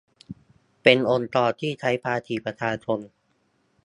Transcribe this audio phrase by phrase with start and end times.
[0.83, 2.99] เป็นองค์กรที่ใช้ภาษีประชาชน